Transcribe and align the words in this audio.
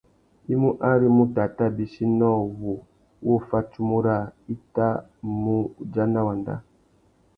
I 0.53 0.55
mú 0.61 0.69
ari 0.91 1.07
mutu 1.17 1.37
a 1.45 1.47
tà 1.57 1.65
bîchi 1.75 2.05
nôō 2.19 2.41
wu 2.59 2.73
wô 3.25 3.33
fá 3.47 3.59
tsumu 3.69 3.97
râā 4.05 4.23
i 4.53 4.55
tà 4.75 4.87
mù 5.41 5.55
udjana 5.81 6.19
wanda. 6.27 6.55